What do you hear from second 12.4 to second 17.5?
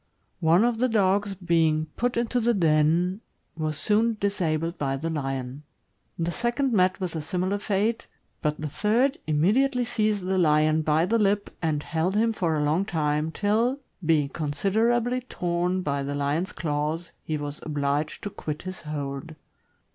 a long time, till, being considerably torn by the lion's claws, he